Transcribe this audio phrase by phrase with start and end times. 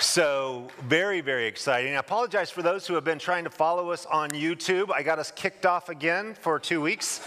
[0.00, 1.92] So, very, very exciting.
[1.92, 4.90] I apologize for those who have been trying to follow us on YouTube.
[4.90, 7.20] I got us kicked off again for two weeks.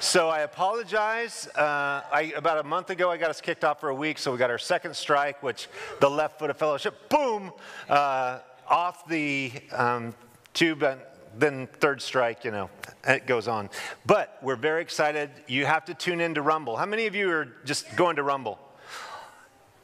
[0.00, 1.48] So, I apologize.
[1.56, 4.18] Uh, I, about a month ago, I got us kicked off for a week.
[4.18, 5.68] So, we got our second strike, which
[6.00, 7.50] the left foot of fellowship, boom,
[7.88, 10.14] uh, off the um,
[10.52, 10.82] tube.
[10.82, 11.00] And
[11.38, 12.68] then, third strike, you know,
[13.06, 13.70] it goes on.
[14.04, 15.30] But we're very excited.
[15.46, 16.76] You have to tune in to Rumble.
[16.76, 18.58] How many of you are just going to Rumble?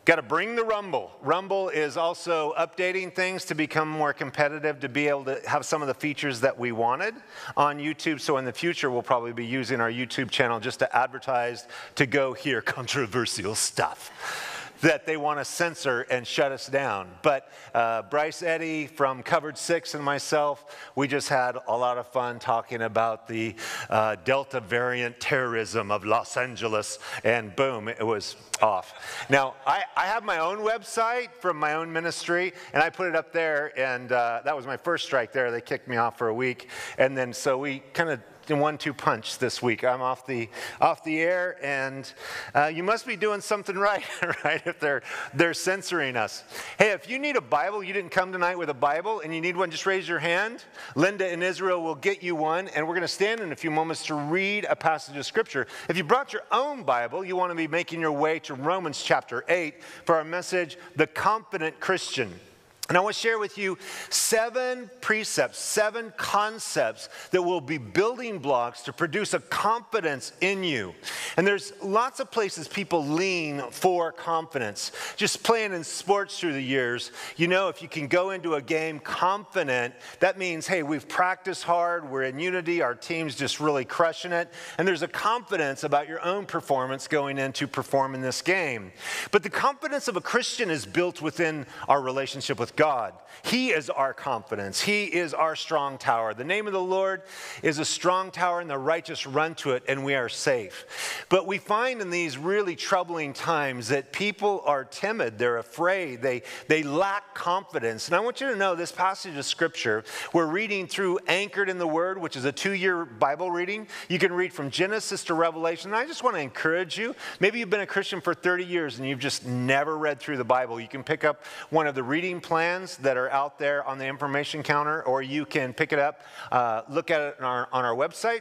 [0.05, 1.11] Got to bring the Rumble.
[1.23, 5.80] Rumble is also updating things to become more competitive, to be able to have some
[5.80, 7.14] of the features that we wanted
[7.57, 8.21] on YouTube.
[8.21, 12.04] So in the future, we'll probably be using our YouTube channel just to advertise to
[12.04, 14.54] go hear controversial stuff
[14.84, 17.08] that they want to censor and shut us down.
[17.22, 22.07] But uh, Bryce Eddy from Covered Six and myself, we just had a lot of
[22.07, 23.54] fun talking about the
[23.88, 29.26] uh, Delta variant terrorism of Los Angeles, and boom, it was off.
[29.30, 33.16] Now, I, I have my own website from my own ministry, and I put it
[33.16, 35.50] up there, and uh, that was my first strike there.
[35.50, 39.39] They kicked me off for a week, and then so we kind of one-two punch
[39.39, 39.84] this week.
[39.84, 40.48] I'm off the
[40.81, 42.11] off the air, and
[42.55, 44.05] uh, you must be doing something right,
[44.45, 44.62] right?
[44.67, 46.45] If they're they're censoring us.
[46.78, 49.41] Hey, if you need a Bible, you didn't come tonight with a Bible, and you
[49.41, 50.65] need one, just raise your hand.
[50.95, 53.70] Linda in Israel will get you one, and we're going to stand in a few
[53.70, 55.67] moments to read a passage of Scripture.
[55.89, 59.03] If you brought your own Bible, you want to be making your way to Romans
[59.03, 62.41] chapter eight for our message, "The Confident Christian."
[62.90, 63.78] And I want to share with you
[64.10, 70.94] seven precepts, seven concepts that will be building blocks to produce a confidence in you.
[71.38, 74.92] And there's lots of places people lean for confidence.
[75.16, 78.60] Just playing in sports through the years, you know, if you can go into a
[78.60, 83.86] game confident, that means, hey, we've practiced hard, we're in unity, our team's just really
[83.86, 84.52] crushing it.
[84.76, 88.92] And there's a confidence about your own performance going into performing this game.
[89.30, 93.14] But the confidence of a Christian is built within our relationship with God.
[93.42, 96.34] He is our confidence, He is our strong tower.
[96.34, 97.22] The name of the Lord
[97.62, 101.26] is a strong tower, and the righteous run to it, and we are safe.
[101.28, 106.43] But we find in these really troubling times that people are timid, they're afraid, they,
[106.69, 108.09] they lack confidence.
[108.09, 111.78] And I want you to know this passage of Scripture, we're reading through Anchored in
[111.78, 113.88] the Word, which is a two year Bible reading.
[114.09, 115.93] You can read from Genesis to Revelation.
[115.93, 117.15] And I just want to encourage you.
[117.41, 120.44] Maybe you've been a Christian for 30 years and you've just never read through the
[120.44, 120.81] Bible.
[120.81, 123.98] You can pick up one of the reading plans plans that are out there on
[123.98, 127.69] the information counter, or you can pick it up, uh, look at it on our,
[127.72, 128.41] on our website.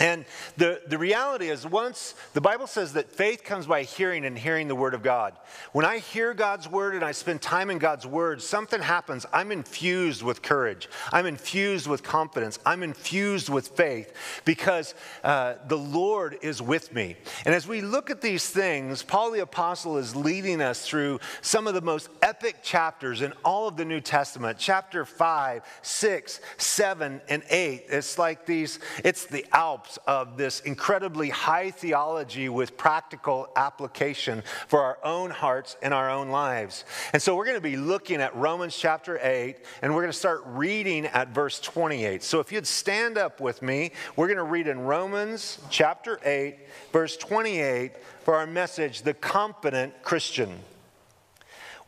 [0.00, 0.26] And
[0.56, 4.68] the, the reality is, once the Bible says that faith comes by hearing and hearing
[4.68, 5.34] the Word of God.
[5.72, 9.26] When I hear God's Word and I spend time in God's Word, something happens.
[9.32, 10.88] I'm infused with courage.
[11.12, 12.60] I'm infused with confidence.
[12.64, 14.12] I'm infused with faith
[14.44, 14.94] because
[15.24, 17.16] uh, the Lord is with me.
[17.44, 21.66] And as we look at these things, Paul the Apostle is leading us through some
[21.66, 27.20] of the most epic chapters in all of the New Testament chapter 5, 6, 7,
[27.28, 27.86] and 8.
[27.88, 34.82] It's like these, it's the Alps of this incredibly high theology with practical application for
[34.82, 36.84] our own hearts and our own lives.
[37.12, 40.18] And so we're going to be looking at Romans chapter 8, and we're going to
[40.18, 42.22] start reading at verse 28.
[42.22, 46.56] So if you'd stand up with me, we're going to read in Romans chapter 8,
[46.92, 47.92] verse 28
[48.24, 50.50] for our message, The Confident Christian.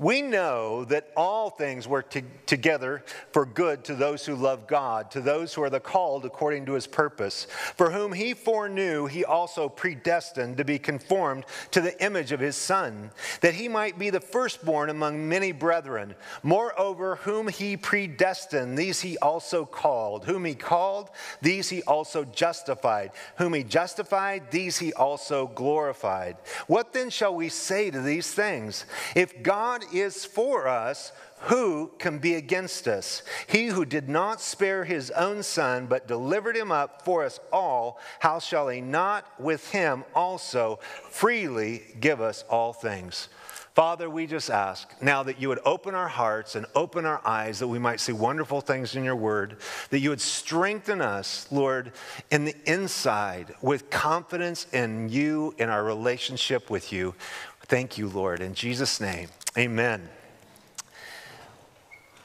[0.00, 5.10] We know that all things work to, together for good to those who love God,
[5.10, 7.46] to those who are the called according to his purpose.
[7.76, 12.56] For whom he foreknew, he also predestined to be conformed to the image of his
[12.56, 13.10] Son,
[13.42, 16.14] that he might be the firstborn among many brethren.
[16.42, 20.24] Moreover, whom he predestined, these he also called.
[20.24, 21.10] Whom he called,
[21.42, 23.12] these he also justified.
[23.36, 26.38] Whom he justified, these he also glorified.
[26.68, 28.86] What then shall we say to these things?
[29.14, 31.12] If God is for us,
[31.44, 33.22] who can be against us?
[33.46, 37.98] He who did not spare his own son, but delivered him up for us all,
[38.18, 40.80] how shall he not with him also
[41.10, 43.28] freely give us all things?
[43.74, 47.60] Father, we just ask now that you would open our hearts and open our eyes
[47.60, 49.56] that we might see wonderful things in your word,
[49.90, 51.92] that you would strengthen us, Lord,
[52.30, 57.14] in the inside with confidence in you, in our relationship with you.
[57.62, 58.40] Thank you, Lord.
[58.40, 59.28] In Jesus' name.
[59.58, 60.08] Amen.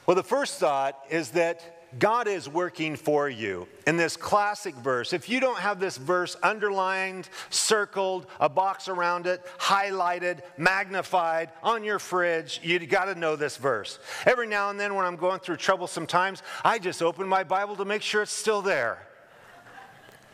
[0.06, 3.66] Well, the first thought is that God is working for you.
[3.86, 9.26] In this classic verse, if you don't have this verse underlined, circled, a box around
[9.26, 13.98] it, highlighted, magnified on your fridge, you got to know this verse.
[14.26, 17.76] Every now and then, when I'm going through troublesome times, I just open my Bible
[17.76, 18.98] to make sure it's still there.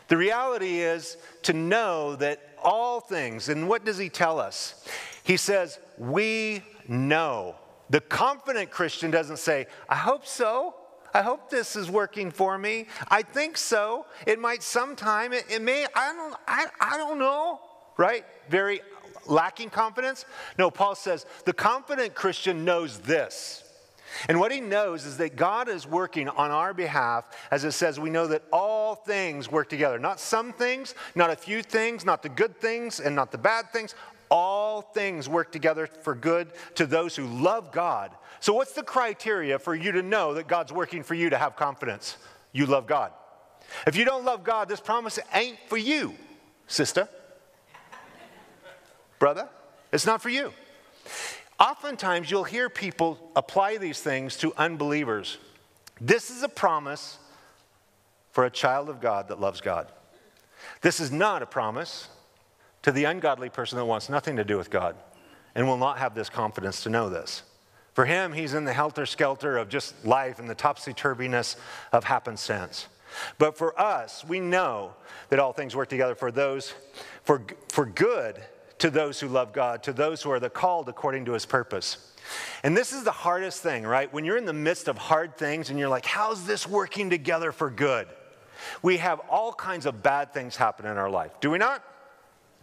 [0.09, 4.85] The reality is to know that all things, and what does he tell us?
[5.23, 7.55] He says, We know
[7.89, 10.75] The confident Christian doesn't say, I hope so.
[11.13, 12.87] I hope this is working for me.
[13.07, 14.07] I think so.
[14.25, 15.31] It might sometime.
[15.31, 17.59] It, it may, I don't, I, I don't know.
[17.97, 18.25] Right?
[18.49, 18.81] Very
[19.27, 20.25] lacking confidence.
[20.57, 23.63] No, Paul says the confident Christian knows this.
[24.27, 27.99] And what he knows is that God is working on our behalf, as it says,
[27.99, 29.97] we know that all things work together.
[29.97, 33.71] Not some things, not a few things, not the good things and not the bad
[33.73, 33.95] things.
[34.33, 38.09] All things work together for good to those who love God.
[38.39, 41.55] So, what's the criteria for you to know that God's working for you to have
[41.55, 42.17] confidence?
[42.51, 43.11] You love God.
[43.85, 46.15] If you don't love God, this promise ain't for you,
[46.65, 47.07] sister.
[49.19, 49.47] Brother,
[49.91, 50.51] it's not for you.
[51.59, 55.37] Oftentimes, you'll hear people apply these things to unbelievers.
[56.01, 57.19] This is a promise
[58.31, 59.91] for a child of God that loves God.
[60.81, 62.07] This is not a promise
[62.83, 64.95] to the ungodly person that wants nothing to do with God
[65.55, 67.43] and will not have this confidence to know this.
[67.93, 71.55] For him, he's in the helter skelter of just life and the topsy turviness
[71.91, 72.87] of happenstance.
[73.37, 74.93] But for us, we know
[75.29, 76.73] that all things work together for those,
[77.23, 78.41] for, for good
[78.79, 82.11] to those who love God, to those who are the called according to his purpose.
[82.63, 84.11] And this is the hardest thing, right?
[84.11, 87.51] When you're in the midst of hard things and you're like, how's this working together
[87.51, 88.07] for good?
[88.81, 91.83] We have all kinds of bad things happen in our life, do we not?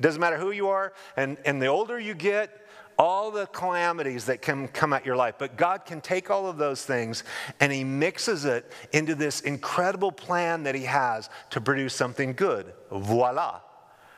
[0.01, 2.67] Doesn't matter who you are, and, and the older you get,
[2.99, 5.37] all the calamities that can come at your life.
[5.39, 7.25] But God can take all of those things
[7.59, 12.73] and He mixes it into this incredible plan that He has to produce something good.
[12.91, 13.61] Voila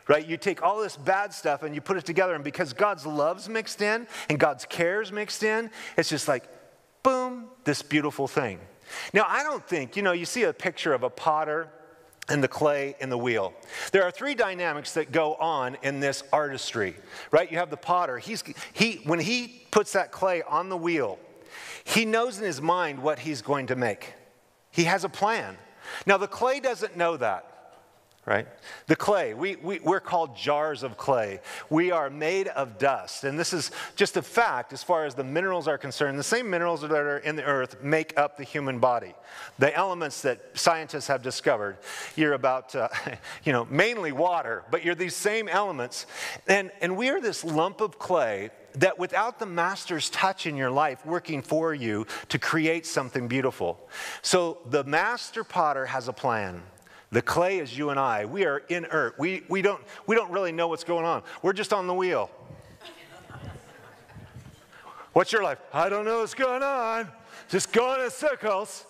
[0.08, 0.28] right?
[0.28, 3.48] You take all this bad stuff and you put it together, and because God's love's
[3.48, 6.44] mixed in and God's care's mixed in, it's just like,
[7.02, 8.58] boom, this beautiful thing.
[9.14, 11.68] Now, I don't think, you know, you see a picture of a potter
[12.28, 13.52] and the clay and the wheel.
[13.90, 16.94] There are three dynamics that go on in this artistry,
[17.30, 17.50] right?
[17.50, 18.18] You have the potter.
[18.18, 21.18] He's, he, when he puts that clay on the wheel,
[21.84, 24.14] he knows in his mind what he's going to make.
[24.70, 25.56] He has a plan.
[26.06, 27.51] Now, the clay doesn't know that
[28.24, 28.46] right?
[28.86, 31.40] The clay, we, we, we're called jars of clay.
[31.70, 33.24] We are made of dust.
[33.24, 36.18] And this is just a fact as far as the minerals are concerned.
[36.18, 39.14] The same minerals that are in the earth make up the human body.
[39.58, 41.78] The elements that scientists have discovered,
[42.14, 42.88] you're about, uh,
[43.44, 46.06] you know, mainly water, but you're these same elements.
[46.46, 50.70] And, and we are this lump of clay that without the master's touch in your
[50.70, 53.78] life working for you to create something beautiful.
[54.22, 56.62] So the master potter has a plan.
[57.12, 58.24] The clay is you and I.
[58.24, 59.18] We are inert.
[59.18, 61.22] We, we, don't, we don't really know what's going on.
[61.42, 62.30] We're just on the wheel.
[65.12, 65.58] What's your life?
[65.74, 67.08] I don't know what's going on.
[67.50, 68.86] Just going in circles.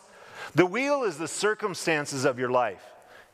[0.54, 2.82] The wheel is the circumstances of your life.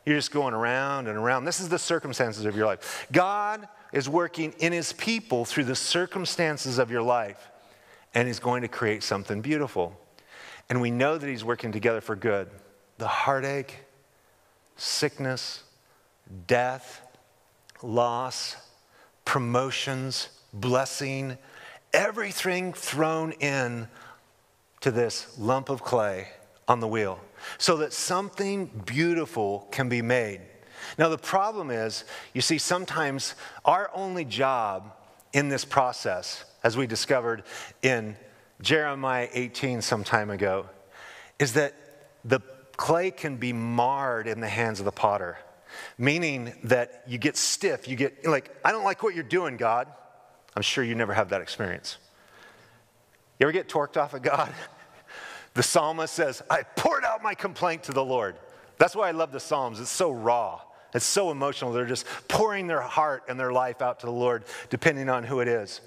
[0.06, 1.44] You're just going around and around.
[1.44, 3.06] This is the circumstances of your life.
[3.12, 7.50] God is working in his people through the circumstances of your life,
[8.14, 9.98] and he's going to create something beautiful.
[10.70, 12.48] And we know that he's working together for good.
[12.96, 13.74] The heartache,
[14.78, 15.62] sickness,
[16.46, 17.02] death,
[17.82, 18.56] loss,
[19.24, 21.36] promotions, blessing,
[21.92, 23.88] everything thrown in
[24.80, 26.28] to this lump of clay
[26.66, 27.20] on the wheel
[27.58, 30.40] so that something beautiful can be made.
[30.96, 33.34] Now, the problem is, you see, sometimes
[33.64, 34.94] our only job
[35.32, 37.42] in this process, as we discovered
[37.82, 38.16] in
[38.60, 40.66] Jeremiah 18 some time ago,
[41.38, 41.74] is that
[42.24, 42.40] the
[42.78, 45.36] clay can be marred in the hands of the potter,
[45.98, 47.86] meaning that you get stiff.
[47.86, 49.88] You get like, I don't like what you're doing, God.
[50.56, 51.98] I'm sure you never have that experience.
[53.38, 54.54] You ever get torqued off of God?
[55.54, 58.36] The psalmist says, I poured out my complaint to the Lord.
[58.76, 59.80] That's why I love the Psalms.
[59.80, 60.60] It's so raw.
[60.94, 61.72] It's so emotional.
[61.72, 65.40] They're just pouring their heart and their life out to the Lord, depending on who
[65.40, 65.82] it is.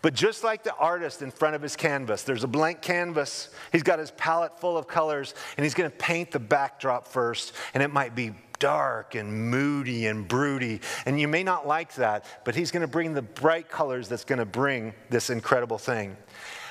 [0.00, 3.48] But just like the artist in front of his canvas, there's a blank canvas.
[3.72, 7.52] He's got his palette full of colors, and he's going to paint the backdrop first.
[7.74, 10.80] And it might be dark and moody and broody.
[11.04, 14.24] And you may not like that, but he's going to bring the bright colors that's
[14.24, 16.16] going to bring this incredible thing.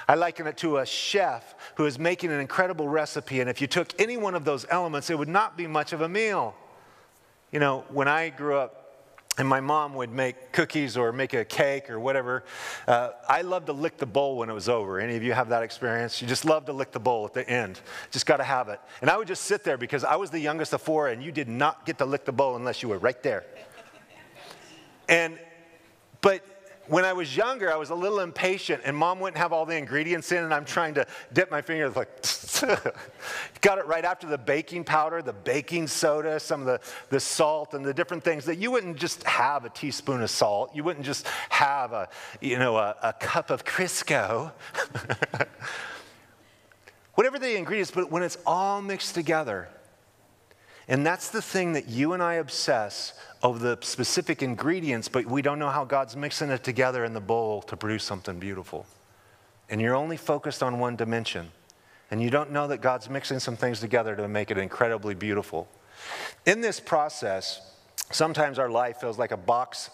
[0.07, 3.67] I liken it to a chef who is making an incredible recipe, and if you
[3.67, 6.55] took any one of those elements, it would not be much of a meal.
[7.53, 8.79] You know, when I grew up,
[9.37, 12.43] and my mom would make cookies or make a cake or whatever.
[12.87, 14.99] Uh, I loved to lick the bowl when it was over.
[14.99, 16.21] Any of you have that experience?
[16.21, 17.81] You just love to lick the bowl at the end.
[18.11, 18.79] Just got to have it.
[19.01, 21.31] And I would just sit there because I was the youngest of four, and you
[21.31, 23.43] did not get to lick the bowl unless you were right there.
[25.09, 25.39] And,
[26.21, 26.45] but
[26.87, 29.75] when I was younger, I was a little impatient, and mom wouldn't have all the
[29.75, 32.09] ingredients in, and I'm trying to dip my fingers like,
[33.61, 36.79] got it right after the baking powder, the baking soda, some of the,
[37.09, 40.71] the salt, and the different things that you wouldn't just have a teaspoon of salt.
[40.75, 42.09] You wouldn't just have a,
[42.41, 44.51] you know, a, a cup of Crisco.
[47.15, 49.67] whatever the ingredients, but when it's all mixed together.
[50.87, 55.41] And that's the thing that you and I obsess over the specific ingredients, but we
[55.41, 58.85] don't know how God's mixing it together in the bowl to produce something beautiful.
[59.69, 61.51] And you're only focused on one dimension.
[62.13, 65.67] And you don't know that God's mixing some things together to make it incredibly beautiful.
[66.45, 67.59] In this process,
[68.11, 69.89] sometimes our life feels like a box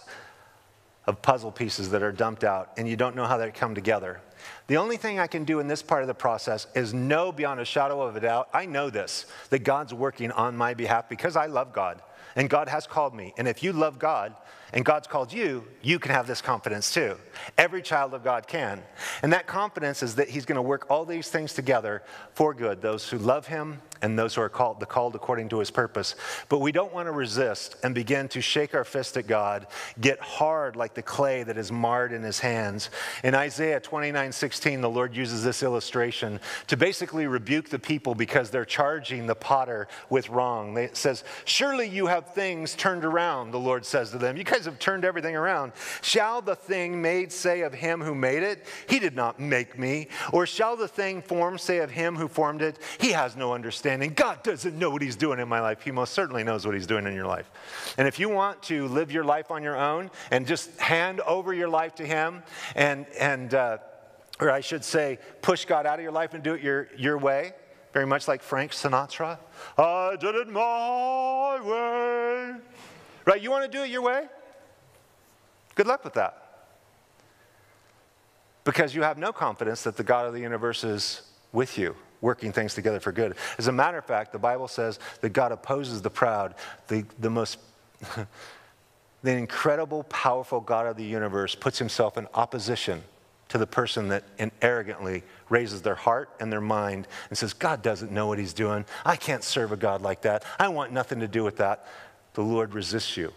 [1.07, 4.19] of puzzle pieces that are dumped out, and you don't know how they come together.
[4.67, 7.61] The only thing I can do in this part of the process is know beyond
[7.61, 11.37] a shadow of a doubt, I know this, that God's working on my behalf because
[11.37, 12.01] I love God
[12.35, 13.33] and God has called me.
[13.37, 14.35] And if you love God
[14.73, 17.17] and God's called you, you can have this confidence too.
[17.57, 18.83] Every child of God can.
[19.23, 22.81] And that confidence is that He's going to work all these things together for good
[22.81, 26.15] those who love Him and those who are called, the called according to his purpose.
[26.47, 29.67] But we don't want to resist and begin to shake our fist at God,
[29.99, 32.89] get hard like the clay that is marred in his hands.
[33.23, 38.49] In Isaiah 29 16, the Lord uses this illustration to basically rebuke the people because
[38.49, 40.77] they're charging the potter with wrong.
[40.77, 44.37] It says, Surely you have things turned around, the Lord says to them.
[44.37, 45.73] You guys have turned everything around.
[46.01, 50.07] Shall the thing made say of him who made it, He did not make me?
[50.31, 53.88] Or shall the thing formed say of him who formed it, He has no understanding?
[53.89, 54.13] Understanding.
[54.13, 55.81] God doesn't know what He's doing in my life.
[55.81, 57.49] He most certainly knows what He's doing in your life.
[57.97, 61.53] And if you want to live your life on your own and just hand over
[61.53, 62.43] your life to Him
[62.75, 63.77] and, and uh,
[64.39, 67.17] or I should say, push God out of your life and do it your, your
[67.17, 67.53] way,
[67.93, 69.37] very much like Frank Sinatra.
[69.77, 72.55] I did it my way.
[73.25, 73.41] Right?
[73.41, 74.27] You want to do it your way?
[75.75, 76.35] Good luck with that.
[78.63, 82.51] Because you have no confidence that the God of the universe is with you working
[82.51, 83.35] things together for good.
[83.57, 86.55] As a matter of fact, the Bible says that God opposes the proud,
[86.87, 87.59] the, the most.
[89.23, 93.03] the incredible, powerful God of the universe puts himself in opposition
[93.49, 94.23] to the person that
[94.61, 98.85] arrogantly raises their heart and their mind and says, God doesn't know what he's doing.
[99.03, 100.43] I can't serve a God like that.
[100.59, 101.87] I want nothing to do with that.
[102.33, 103.33] The Lord resists you,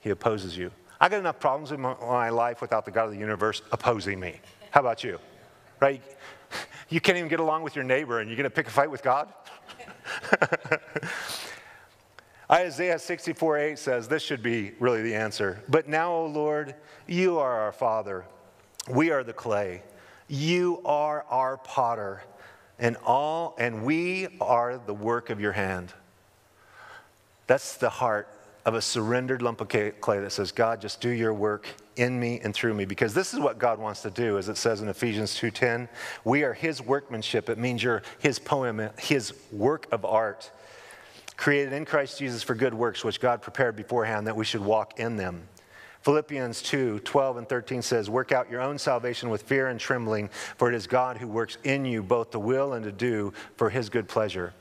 [0.00, 0.70] he opposes you.
[1.00, 4.40] I got enough problems in my life without the God of the universe opposing me.
[4.70, 5.18] How about you?
[5.80, 6.02] Right?
[6.88, 8.88] You can't even get along with your neighbor, and you're going to pick a fight
[8.88, 9.28] with God?
[12.50, 15.64] Isaiah 64 8 says, This should be really the answer.
[15.68, 16.76] But now, O Lord,
[17.08, 18.24] you are our Father.
[18.88, 19.82] We are the clay.
[20.28, 22.22] You are our potter,
[22.78, 25.92] and all and we are the work of your hand.
[27.46, 28.28] That's the heart
[28.66, 32.40] of a surrendered lump of clay that says, God, just do your work in me
[32.42, 32.84] and through me.
[32.84, 35.88] Because this is what God wants to do as it says in Ephesians 2:10
[36.24, 37.48] we are his workmanship.
[37.48, 40.50] It means you're his poem his work of art
[41.36, 44.98] created in Christ Jesus for good works which God prepared beforehand that we should walk
[44.98, 45.46] in them.
[46.02, 50.28] Philippians 2 12 and 13 says, Work out your own salvation with fear and trembling,
[50.56, 53.70] for it is God who works in you both to will and to do for
[53.70, 54.52] his good pleasure.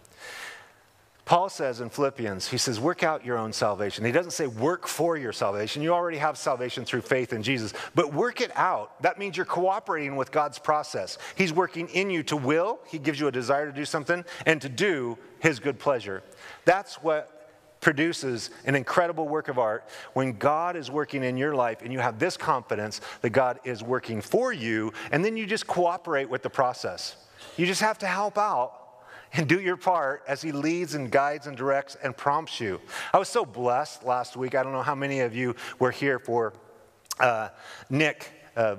[1.25, 4.05] Paul says in Philippians, he says, work out your own salvation.
[4.05, 5.81] He doesn't say work for your salvation.
[5.81, 9.01] You already have salvation through faith in Jesus, but work it out.
[9.01, 11.17] That means you're cooperating with God's process.
[11.33, 14.61] He's working in you to will, He gives you a desire to do something, and
[14.61, 16.21] to do His good pleasure.
[16.63, 17.31] That's what
[17.81, 21.99] produces an incredible work of art when God is working in your life and you
[21.99, 26.43] have this confidence that God is working for you, and then you just cooperate with
[26.43, 27.15] the process.
[27.57, 28.84] You just have to help out
[29.33, 32.79] and do your part as He leads and guides and directs and prompts you.
[33.13, 34.55] I was so blessed last week.
[34.55, 36.53] I don't know how many of you were here for
[37.19, 37.49] uh,
[37.89, 38.75] Nick uh.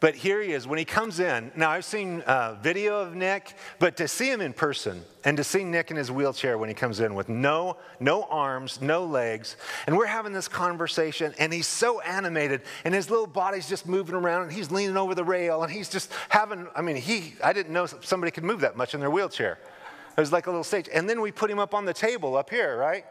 [0.00, 1.52] But here he is when he comes in.
[1.54, 5.44] Now, I've seen uh, video of Nick, but to see him in person and to
[5.44, 9.56] see Nick in his wheelchair when he comes in with no, no arms, no legs,
[9.86, 14.14] and we're having this conversation, and he's so animated, and his little body's just moving
[14.14, 17.52] around, and he's leaning over the rail, and he's just having, I mean, he, I
[17.52, 19.58] didn't know somebody could move that much in their wheelchair.
[20.16, 20.88] It was like a little stage.
[20.92, 23.04] And then we put him up on the table up here, right?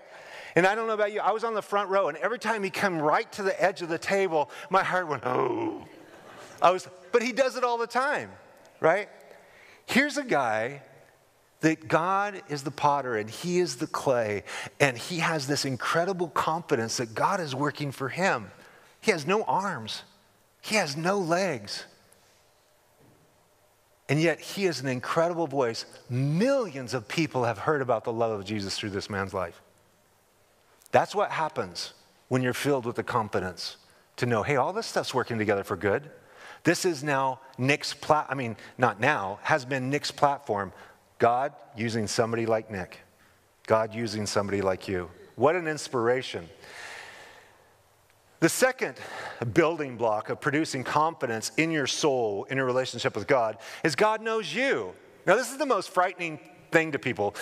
[0.55, 2.63] And I don't know about you, I was on the front row, and every time
[2.63, 5.85] he came right to the edge of the table, my heart went, oh.
[6.61, 8.29] I was, but he does it all the time,
[8.79, 9.09] right?
[9.85, 10.81] Here's a guy
[11.61, 14.43] that God is the potter and he is the clay,
[14.79, 18.51] and he has this incredible confidence that God is working for him.
[19.01, 20.03] He has no arms,
[20.61, 21.85] he has no legs.
[24.07, 25.85] And yet, he is an incredible voice.
[26.09, 29.61] Millions of people have heard about the love of Jesus through this man's life.
[30.91, 31.93] That's what happens
[32.27, 33.77] when you're filled with the confidence
[34.17, 36.09] to know, hey, all this stuff's working together for good.
[36.63, 38.27] This is now Nick's plat.
[38.29, 40.71] I mean, not now, has been Nick's platform.
[41.17, 42.99] God using somebody like Nick.
[43.67, 45.09] God using somebody like you.
[45.35, 46.49] What an inspiration.
[48.39, 48.95] The second
[49.53, 54.21] building block of producing confidence in your soul, in your relationship with God, is God
[54.21, 54.93] knows you.
[55.25, 56.39] Now, this is the most frightening
[56.71, 57.35] thing to people.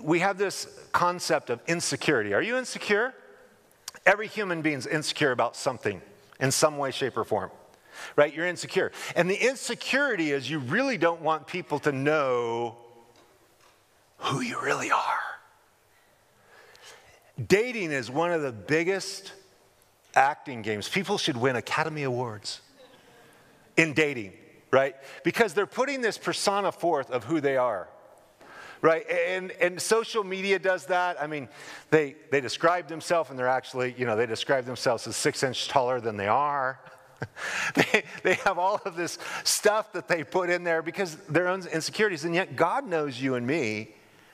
[0.00, 2.32] We have this concept of insecurity.
[2.32, 3.14] Are you insecure?
[4.06, 6.00] Every human being is insecure about something
[6.40, 7.50] in some way, shape, or form,
[8.16, 8.34] right?
[8.34, 8.92] You're insecure.
[9.16, 12.76] And the insecurity is you really don't want people to know
[14.18, 15.18] who you really are.
[17.46, 19.32] Dating is one of the biggest
[20.14, 20.88] acting games.
[20.88, 22.60] People should win Academy Awards
[23.76, 24.32] in dating,
[24.70, 24.94] right?
[25.24, 27.88] Because they're putting this persona forth of who they are
[28.82, 29.08] right?
[29.10, 31.20] And, and social media does that.
[31.20, 31.48] I mean,
[31.90, 35.66] they, they describe themselves and they're actually, you know, they describe themselves as six inches
[35.66, 36.80] taller than they are.
[37.74, 41.66] they, they have all of this stuff that they put in there because their own
[41.66, 42.24] insecurities.
[42.24, 43.90] And yet God knows you and me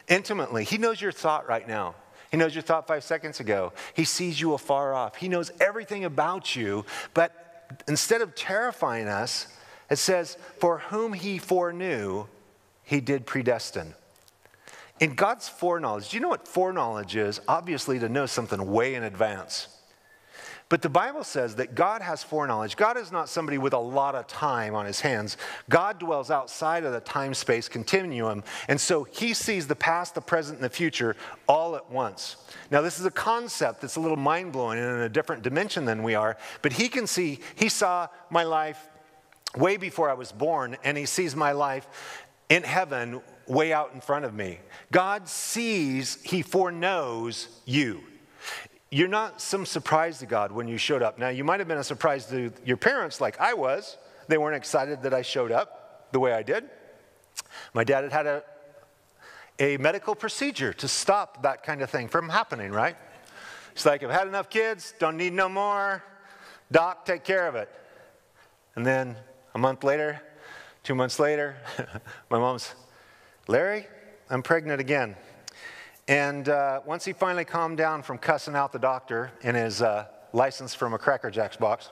[0.08, 0.64] intimately.
[0.64, 1.94] He knows your thought right now.
[2.30, 3.72] He knows your thought five seconds ago.
[3.94, 5.16] He sees you afar off.
[5.16, 6.84] He knows everything about you.
[7.14, 7.32] But
[7.88, 9.48] instead of terrifying us,
[9.90, 12.26] it says, For whom he foreknew,
[12.82, 13.94] he did predestine.
[14.98, 17.40] In God's foreknowledge, do you know what foreknowledge is?
[17.46, 19.68] Obviously, to know something way in advance.
[20.68, 22.76] But the Bible says that God has foreknowledge.
[22.76, 25.37] God is not somebody with a lot of time on his hands.
[25.68, 28.42] God dwells outside of the time space continuum.
[28.66, 31.14] And so he sees the past, the present, and the future
[31.49, 32.37] all at once.
[32.73, 35.85] Now, this is a concept that's a little mind blowing and in a different dimension
[35.85, 36.37] than we are.
[36.62, 38.88] But he can see, he saw my life
[39.56, 41.87] way before I was born, and he sees my life
[42.49, 44.58] in heaven way out in front of me.
[44.90, 48.00] God sees, He foreknows you.
[48.90, 51.18] You're not some surprise to God when you showed up.
[51.18, 53.98] Now, you might have been a surprise to your parents, like I was.
[54.28, 56.68] They weren't excited that I showed up the way I did.
[57.74, 58.42] My dad had had a,
[59.58, 62.96] a medical procedure to stop that kind of thing from happening, right?
[63.72, 66.02] It's like, I've had enough kids, don't need no more.
[66.70, 67.68] Doc, take care of it.
[68.74, 69.16] And then
[69.54, 70.20] a month later,
[70.82, 71.56] two months later,
[72.30, 72.74] my mom's
[73.48, 73.86] Larry,
[74.30, 75.16] I'm pregnant again.
[76.08, 80.06] And uh, once he finally calmed down from cussing out the doctor in his uh,
[80.32, 81.90] license from a Cracker Jacks box,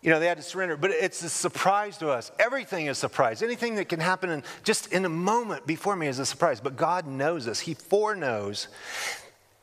[0.00, 0.76] you know, they had to surrender.
[0.76, 2.30] But it's a surprise to us.
[2.38, 3.42] Everything is a surprise.
[3.42, 6.60] Anything that can happen in, just in a moment before me is a surprise.
[6.60, 8.68] But God knows us, He foreknows.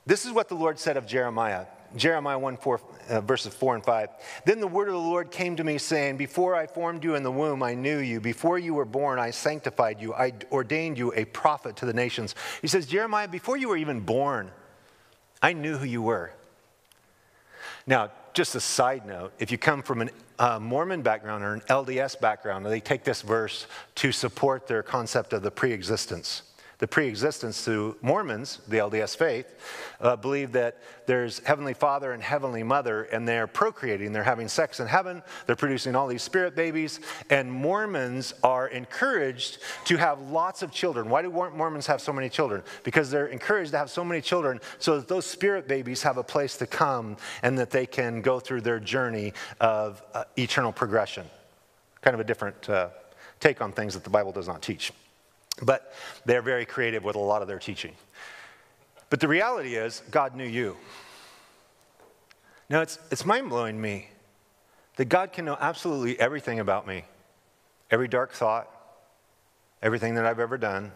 [0.05, 1.65] This is what the Lord said of Jeremiah.
[1.95, 4.09] Jeremiah 1 4, uh, verses 4 and 5.
[4.45, 7.23] Then the word of the Lord came to me, saying, Before I formed you in
[7.23, 8.19] the womb, I knew you.
[8.19, 10.13] Before you were born, I sanctified you.
[10.13, 12.35] I ordained you a prophet to the nations.
[12.61, 14.51] He says, Jeremiah, before you were even born,
[15.41, 16.31] I knew who you were.
[17.85, 21.61] Now, just a side note if you come from a uh, Mormon background or an
[21.61, 26.43] LDS background, they take this verse to support their concept of the pre existence
[26.79, 29.47] the pre-existence to Mormons, the LDS faith,
[30.01, 34.11] uh, believe that there's Heavenly Father and Heavenly Mother, and they're procreating.
[34.11, 35.21] They're having sex in heaven.
[35.45, 36.99] They're producing all these spirit babies.
[37.29, 41.09] And Mormons are encouraged to have lots of children.
[41.09, 42.63] Why do Mormons have so many children?
[42.83, 46.23] Because they're encouraged to have so many children so that those spirit babies have a
[46.23, 51.25] place to come and that they can go through their journey of uh, eternal progression.
[52.01, 52.89] Kind of a different uh,
[53.39, 54.91] take on things that the Bible does not teach.
[55.61, 55.93] But
[56.25, 57.93] they're very creative with a lot of their teaching.
[59.09, 60.77] But the reality is, God knew you.
[62.69, 64.09] Now, it's, it's mind blowing me
[64.95, 67.05] that God can know absolutely everything about me
[67.91, 68.67] every dark thought,
[69.83, 70.91] everything that I've ever done,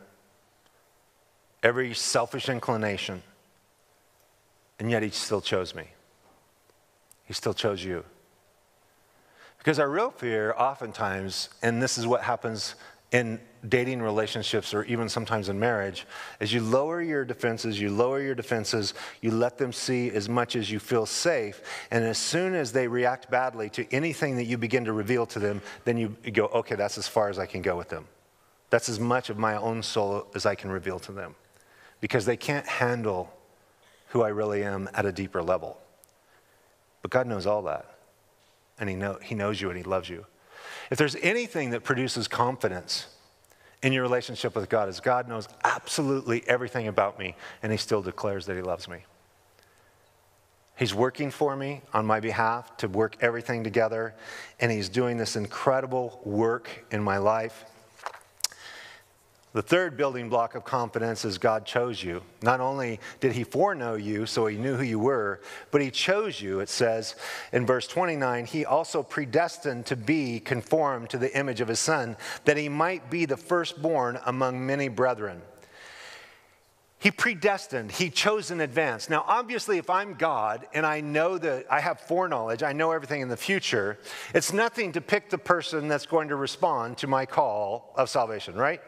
[1.61, 3.21] every selfish inclination.
[4.79, 5.89] And yet, He still chose me.
[7.25, 8.03] He still chose you.
[9.59, 12.73] Because our real fear, oftentimes, and this is what happens
[13.11, 16.05] in dating relationships or even sometimes in marriage
[16.39, 20.55] is you lower your defenses, you lower your defenses, you let them see as much
[20.55, 21.61] as you feel safe.
[21.91, 25.39] And as soon as they react badly to anything that you begin to reveal to
[25.39, 28.07] them, then you go, okay, that's as far as I can go with them.
[28.69, 31.35] That's as much of my own soul as I can reveal to them
[32.01, 33.33] because they can't handle
[34.09, 35.77] who I really am at a deeper level.
[37.01, 37.85] But God knows all that.
[38.79, 40.25] And he, know, he knows you and He loves you.
[40.89, 43.07] If there's anything that produces confidence
[43.83, 48.01] in your relationship with God, is God knows absolutely everything about me, and He still
[48.01, 48.99] declares that He loves me.
[50.77, 54.15] He's working for me on my behalf to work everything together,
[54.59, 57.65] and He's doing this incredible work in my life.
[59.57, 62.21] The third building block of confidence is God chose you.
[62.43, 65.41] Not only did He foreknow you, so He knew who you were,
[65.71, 66.59] but He chose you.
[66.59, 67.15] It says
[67.51, 72.17] in verse 29 He also predestined to be conformed to the image of His Son,
[72.45, 75.41] that He might be the firstborn among many brethren.
[76.99, 79.09] He predestined, he chose in advance.
[79.09, 83.21] Now, obviously, if I'm God and I know that I have foreknowledge, I know everything
[83.21, 83.97] in the future,
[84.35, 88.53] it's nothing to pick the person that's going to respond to my call of salvation,
[88.53, 88.81] right?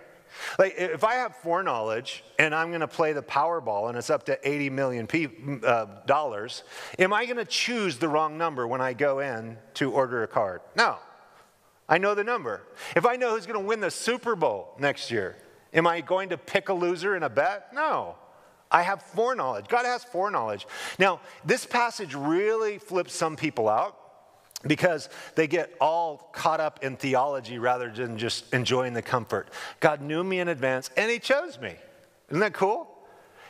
[0.58, 4.26] Like, if I have foreknowledge and I'm going to play the Powerball and it's up
[4.26, 6.64] to 80 million uh, dollars,
[6.98, 10.28] am I going to choose the wrong number when I go in to order a
[10.28, 10.62] card?
[10.76, 10.98] No.
[11.88, 12.62] I know the number.
[12.96, 15.38] If I know who's going to win the Super Bowl next year,
[15.74, 17.74] Am I going to pick a loser in a bet?
[17.74, 18.16] No.
[18.72, 19.68] I have foreknowledge.
[19.68, 20.68] God has foreknowledge.
[20.98, 23.98] Now, this passage really flips some people out
[24.68, 29.50] because they get all caught up in theology rather than just enjoying the comfort.
[29.80, 31.76] God knew me in advance and He chose me.
[32.30, 32.96] Isn't that cool?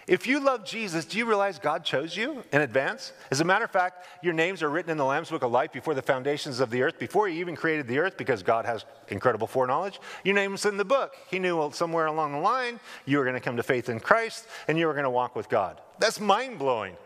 [0.09, 3.13] If you love Jesus, do you realize God chose you in advance?
[3.29, 5.71] As a matter of fact, your names are written in the Lamb's Book of Life
[5.71, 8.85] before the foundations of the earth, before He even created the earth, because God has
[9.09, 9.99] incredible foreknowledge.
[10.23, 11.15] Your name's in the book.
[11.29, 14.47] He knew somewhere along the line you were going to come to faith in Christ
[14.67, 15.79] and you were going to walk with God.
[15.99, 16.97] That's mind blowing.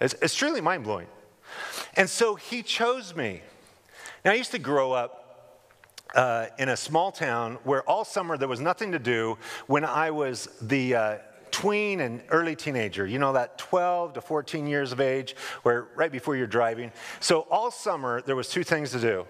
[0.00, 1.08] It's, it's truly mind blowing.
[1.96, 3.42] And so He chose me.
[4.24, 5.26] Now, I used to grow up
[6.14, 10.10] uh, in a small town where all summer there was nothing to do when I
[10.10, 11.18] was the uh,
[11.50, 16.12] tween and early teenager, you know, that 12 to 14 years of age, where right
[16.12, 16.92] before you're driving.
[17.20, 19.26] So all summer, there was two things to do.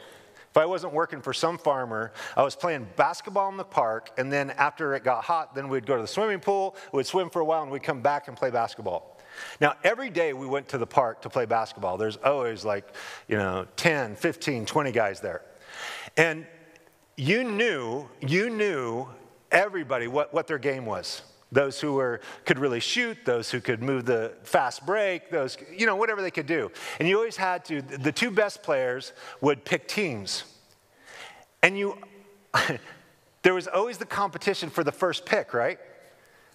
[0.50, 4.32] If I wasn't working for some farmer, I was playing basketball in the park, and
[4.32, 7.40] then after it got hot, then we'd go to the swimming pool, we'd swim for
[7.40, 9.15] a while, and we'd come back and play basketball.
[9.60, 11.96] Now, every day we went to the park to play basketball.
[11.96, 12.94] There's always like,
[13.28, 15.42] you know, 10, 15, 20 guys there.
[16.16, 16.46] And
[17.16, 19.08] you knew, you knew
[19.50, 21.22] everybody what, what their game was.
[21.52, 25.86] Those who were, could really shoot, those who could move the fast break, those, you
[25.86, 26.70] know, whatever they could do.
[26.98, 30.44] And you always had to, the two best players would pick teams.
[31.62, 31.98] And you,
[33.42, 35.78] there was always the competition for the first pick, right?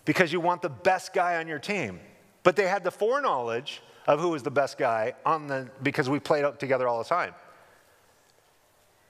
[0.04, 2.00] Because you want the best guy on your team.
[2.44, 6.20] But they had the foreknowledge of who was the best guy on the, because we
[6.20, 7.34] played together all the time.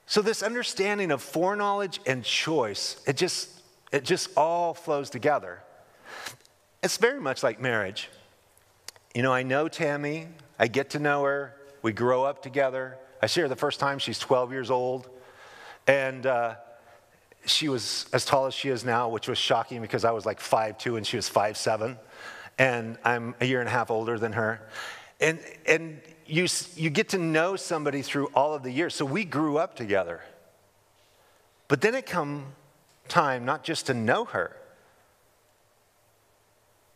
[0.06, 3.48] So this understanding of foreknowledge and choice, it just,
[3.92, 5.62] it just all flows together.
[6.82, 8.10] It's very much like marriage.
[9.14, 12.98] You know, I know Tammy, I get to know her, we grow up together.
[13.22, 15.08] I see her the first time, she's 12 years old.
[15.86, 16.56] And uh,
[17.46, 20.40] she was as tall as she is now, which was shocking because I was like
[20.40, 21.96] 5'2 and she was 5'7.
[22.58, 24.60] And I'm a year and a half older than her.
[25.20, 28.94] And, and you, you get to know somebody through all of the years.
[28.94, 30.20] So we grew up together.
[31.68, 32.46] But then it come
[33.08, 34.56] time not just to know her,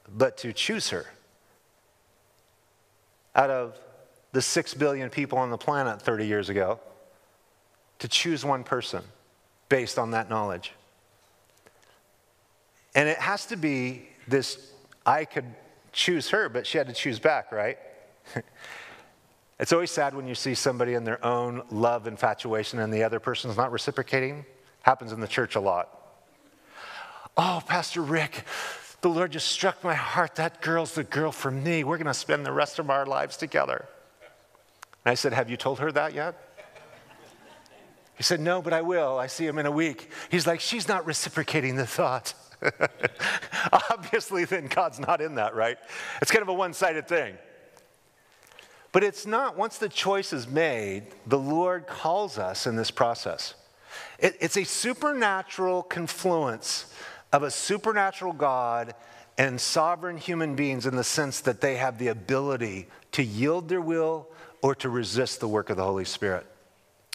[0.08, 1.06] but to choose her.
[3.34, 3.78] Out of
[4.32, 6.80] the six billion people on the planet 30 years ago,
[7.98, 9.02] to choose one person
[9.68, 10.72] based on that knowledge.
[12.94, 14.72] And it has to be this
[15.06, 15.46] I could
[15.92, 17.78] choose her, but she had to choose back, right?
[19.60, 23.20] it's always sad when you see somebody in their own love infatuation and the other
[23.20, 24.44] person's not reciprocating.
[24.82, 25.88] Happens in the church a lot.
[27.36, 28.44] Oh, Pastor Rick,
[29.00, 30.34] the Lord just struck my heart.
[30.36, 31.84] That girl's the girl for me.
[31.84, 33.86] We're going to spend the rest of our lives together.
[35.04, 36.34] And I said, Have you told her that yet?
[38.16, 39.18] He said, No, but I will.
[39.18, 40.10] I see him in a week.
[40.30, 42.34] He's like, She's not reciprocating the thought.
[43.90, 45.78] Obviously, then God's not in that, right?
[46.22, 47.36] It's kind of a one sided thing.
[48.92, 53.54] But it's not, once the choice is made, the Lord calls us in this process.
[54.18, 56.86] It, it's a supernatural confluence
[57.32, 58.94] of a supernatural God
[59.36, 63.82] and sovereign human beings in the sense that they have the ability to yield their
[63.82, 64.28] will
[64.62, 66.46] or to resist the work of the Holy Spirit.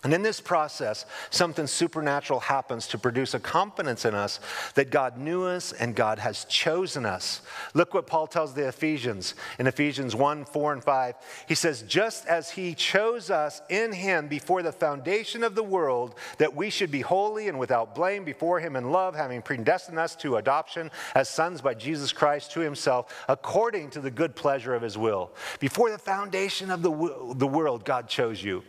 [0.04, 4.40] And in this process, something supernatural happens to produce a confidence in us
[4.74, 7.42] that God knew us and God has chosen us.
[7.76, 11.16] Look what Paul tells the Ephesians in Ephesians 1 4 and 5.
[11.48, 16.16] He says, Just as he chose us in him before the foundation of the world,
[16.40, 20.16] that we should be holy and without blame before him in love, having predestined us
[20.16, 24.82] to adoption as sons by Jesus Christ to himself, according to the good pleasure of
[24.82, 25.30] his will.
[25.60, 26.90] Before the foundation of the,
[27.36, 28.64] the world, God chose you.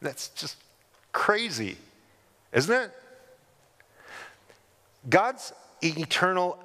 [0.00, 0.56] That's just
[1.12, 1.76] crazy,
[2.52, 2.92] isn't it?
[5.08, 6.58] God's eternal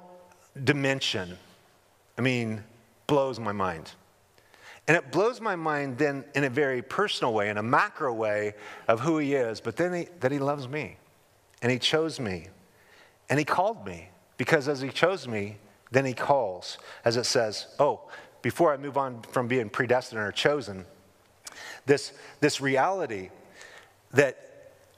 [0.62, 1.36] dimension,
[2.18, 2.62] I mean,
[3.06, 3.90] blows my mind.
[4.86, 8.54] And it blows my mind then in a very personal way, in a macro way
[8.86, 10.98] of who he is, but then he, that he loves me
[11.62, 12.48] and he chose me
[13.30, 15.56] and he called me because as he chose me,
[15.90, 18.00] then he calls, as it says, oh,
[18.42, 20.84] before I move on from being predestined or chosen,
[21.86, 23.30] this, this reality
[24.14, 24.38] that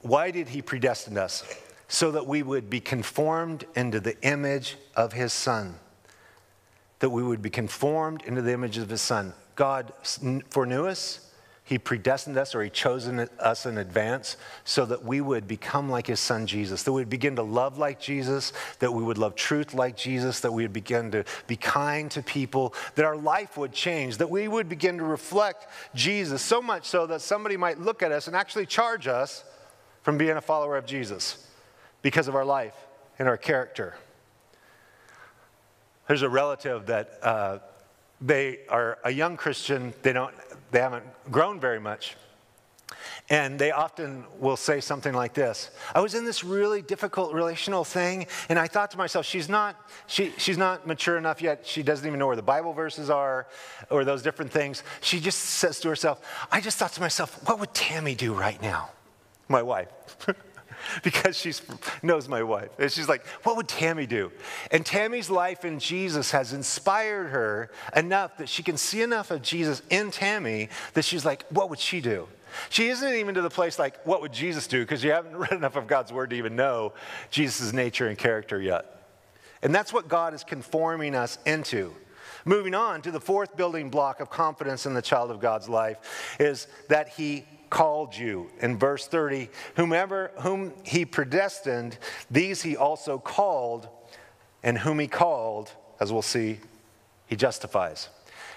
[0.01, 1.43] why did he predestine us?
[1.87, 5.79] So that we would be conformed into the image of his son.
[6.99, 9.33] that we would be conformed into the image of his son.
[9.55, 9.93] God
[10.49, 11.26] foreknew us,
[11.67, 16.07] he predestined us or he chosen us in advance so that we would become like
[16.07, 19.35] his son Jesus, that we would begin to love like Jesus, that we would love
[19.35, 23.57] truth like Jesus, that we would begin to be kind to people, that our life
[23.57, 27.81] would change, that we would begin to reflect Jesus so much so that somebody might
[27.81, 29.43] look at us and actually charge us
[30.03, 31.49] from being a follower of Jesus
[32.01, 32.75] because of our life
[33.19, 33.93] and our character.
[36.07, 37.59] There's a relative that uh,
[38.21, 40.33] they are a young Christian, they, don't,
[40.71, 42.15] they haven't grown very much.
[43.29, 47.83] And they often will say something like this I was in this really difficult relational
[47.83, 49.75] thing, and I thought to myself, she's not,
[50.07, 51.67] she, she's not mature enough yet.
[51.67, 53.47] She doesn't even know where the Bible verses are
[53.89, 54.83] or those different things.
[55.01, 58.61] She just says to herself, I just thought to myself, what would Tammy do right
[58.61, 58.91] now?
[59.49, 59.89] My wife.
[61.03, 61.53] because she
[62.01, 62.69] knows my wife.
[62.79, 64.31] And she's like, What would Tammy do?
[64.71, 69.41] And Tammy's life in Jesus has inspired her enough that she can see enough of
[69.41, 72.27] Jesus in Tammy that she's like, What would she do?
[72.69, 74.81] She isn't even to the place like, What would Jesus do?
[74.81, 76.93] Because you haven't read enough of God's word to even know
[77.29, 78.93] Jesus' nature and character yet.
[79.61, 81.93] And that's what God is conforming us into.
[82.45, 86.37] Moving on to the fourth building block of confidence in the child of God's life
[86.39, 88.49] is that he called you.
[88.59, 91.97] In verse 30, whomever whom he predestined,
[92.29, 93.89] these he also called,
[94.63, 96.59] and whom he called, as we'll see,
[97.27, 98.09] he justifies.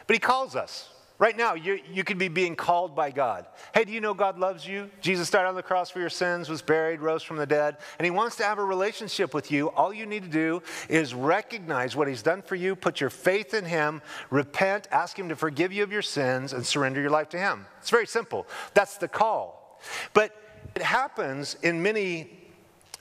[0.07, 0.89] But he calls us.
[1.21, 3.45] Right now, you, you could be being called by God.
[3.75, 4.89] Hey, do you know God loves you?
[5.03, 8.07] Jesus died on the cross for your sins, was buried, rose from the dead, and
[8.07, 9.69] He wants to have a relationship with you.
[9.73, 13.53] All you need to do is recognize what He's done for you, put your faith
[13.53, 17.29] in Him, repent, ask Him to forgive you of your sins, and surrender your life
[17.29, 17.67] to Him.
[17.81, 18.47] It's very simple.
[18.73, 19.79] That's the call.
[20.15, 20.35] But
[20.75, 22.31] it happens in many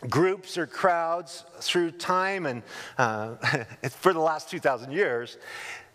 [0.09, 2.63] groups or crowds through time and
[2.97, 3.35] uh,
[3.89, 5.37] for the last 2,000 years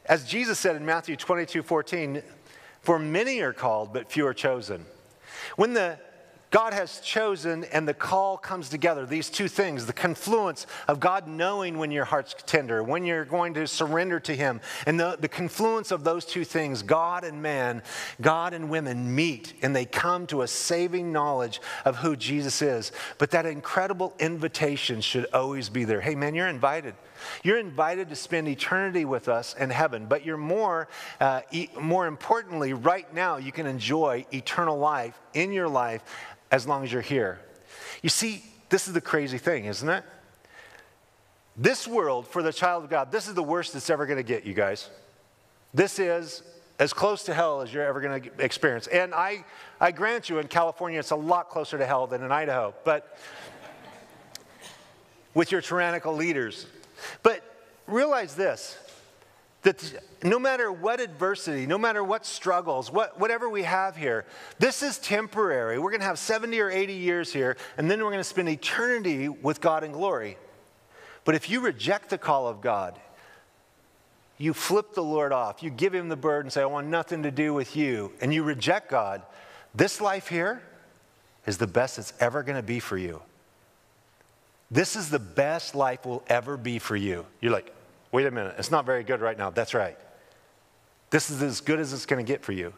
[0.07, 2.23] as Jesus said in Matthew 22 14,
[2.83, 4.85] for many are called, but few are chosen.
[5.57, 5.99] When the
[6.55, 11.27] God has chosen and the call comes together, these two things, the confluence of God
[11.27, 15.27] knowing when your heart's tender, when you're going to surrender to Him, and the, the
[15.27, 17.83] confluence of those two things, God and man,
[18.21, 22.93] God and women meet and they come to a saving knowledge of who Jesus is.
[23.19, 26.03] But that incredible invitation should always be there.
[26.03, 26.95] Hey, man, you're invited.
[27.43, 30.89] You're invited to spend eternity with us in heaven, but you're more,
[31.21, 36.03] uh, e- more importantly, right now, you can enjoy eternal life in your life
[36.51, 37.41] as long as you're here.
[38.03, 40.05] You see, this is the crazy thing, isn't it?
[41.57, 44.25] This world, for the child of God, this is the worst it's ever going to
[44.25, 44.91] get, you guys.
[45.73, 46.43] This is
[46.79, 48.87] as close to hell as you're ever going to experience.
[48.89, 49.45] And I,
[49.81, 52.75] I grant you, in California, it's a lot closer to hell than in Idaho.
[52.85, 53.17] But
[55.35, 56.67] with your tyrannical leaders,
[57.23, 57.43] but
[57.87, 58.79] realize this
[59.65, 64.27] that no matter what adversity, no matter what struggles, what, whatever we have here,
[64.59, 65.79] this is temporary.
[65.79, 68.49] We're going to have 70 or 80 years here, and then we're going to spend
[68.51, 70.37] eternity with God in glory.
[71.25, 73.01] But if you reject the call of God,
[74.37, 77.23] you flip the Lord off, you give him the bird and say, I want nothing
[77.23, 79.23] to do with you, and you reject God,
[79.75, 80.63] this life here
[81.47, 83.23] is the best it's ever going to be for you.
[84.71, 87.27] This is the best life will ever be for you.
[87.41, 87.73] You're like,
[88.13, 89.51] wait a minute, it's not very good right now.
[89.51, 89.99] That's right.
[91.11, 92.73] This is as good as it's going to get for you.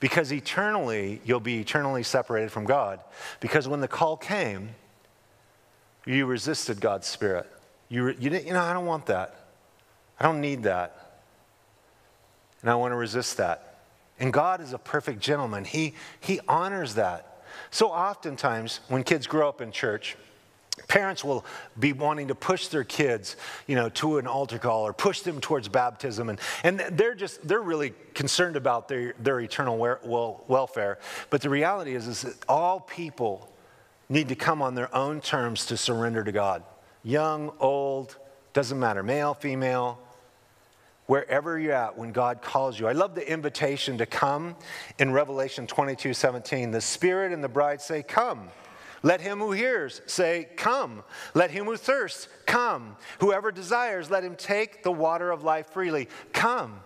[0.00, 3.00] Because eternally, you'll be eternally separated from God.
[3.40, 4.70] Because when the call came,
[6.04, 7.46] you resisted God's Spirit.
[7.88, 9.34] You, you didn't, you know, I don't want that.
[10.18, 11.20] I don't need that.
[12.62, 13.80] And I want to resist that.
[14.18, 15.64] And God is a perfect gentleman.
[15.64, 17.44] He, he honors that.
[17.70, 20.16] So oftentimes, when kids grow up in church,
[20.86, 21.44] Parents will
[21.78, 23.36] be wanting to push their kids,
[23.66, 26.28] you know, to an altar call or push them towards baptism.
[26.28, 30.98] And, and they're just, they're really concerned about their, their eternal wel- welfare.
[31.30, 33.52] But the reality is, is that all people
[34.08, 36.62] need to come on their own terms to surrender to God.
[37.02, 38.16] Young, old,
[38.52, 39.98] doesn't matter, male, female,
[41.06, 42.86] wherever you're at when God calls you.
[42.86, 44.54] I love the invitation to come
[44.98, 46.70] in Revelation 22 17.
[46.70, 48.48] The Spirit and the bride say, Come.
[49.02, 51.02] Let him who hears say, Come.
[51.34, 52.96] Let him who thirsts, come.
[53.20, 56.08] Whoever desires, let him take the water of life freely.
[56.32, 56.80] Come.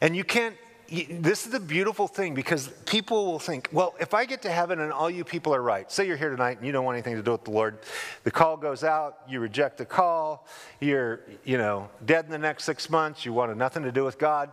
[0.00, 0.56] And you can't,
[0.88, 4.80] this is the beautiful thing because people will think, well, if I get to heaven
[4.80, 7.16] and all you people are right, say you're here tonight and you don't want anything
[7.16, 7.78] to do with the Lord,
[8.24, 10.46] the call goes out, you reject the call,
[10.80, 14.18] you're, you know, dead in the next six months, you wanted nothing to do with
[14.18, 14.50] God,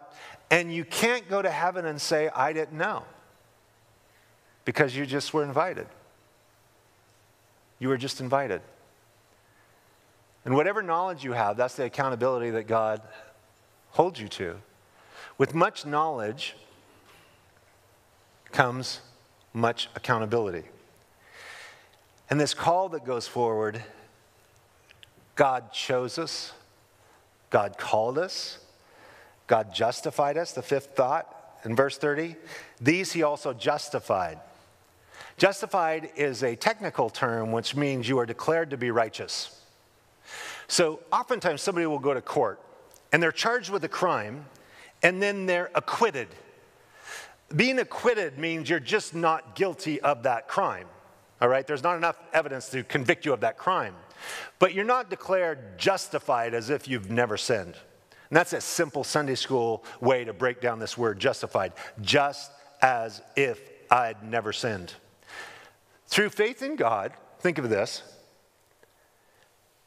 [0.49, 3.03] and you can't go to heaven and say, I didn't know
[4.65, 5.87] because you just were invited.
[7.83, 8.61] You were just invited.
[10.45, 13.01] And whatever knowledge you have, that's the accountability that God
[13.89, 14.55] holds you to.
[15.37, 16.55] With much knowledge
[18.53, 19.01] comes
[19.51, 20.63] much accountability.
[22.29, 23.83] And this call that goes forward
[25.35, 26.53] God chose us,
[27.49, 28.59] God called us,
[29.45, 30.53] God justified us.
[30.53, 32.37] The fifth thought in verse 30
[32.79, 34.39] these he also justified.
[35.37, 39.59] Justified is a technical term which means you are declared to be righteous.
[40.67, 42.59] So oftentimes somebody will go to court
[43.11, 44.45] and they're charged with a crime
[45.01, 46.29] and then they're acquitted.
[47.55, 50.87] Being acquitted means you're just not guilty of that crime.
[51.41, 51.67] All right?
[51.67, 53.95] There's not enough evidence to convict you of that crime.
[54.59, 57.75] But you're not declared justified as if you've never sinned.
[58.29, 61.73] And that's a simple Sunday school way to break down this word justified.
[62.01, 63.59] Just as if
[63.91, 64.93] I'd never sinned.
[66.13, 68.03] Through faith in God, think of this.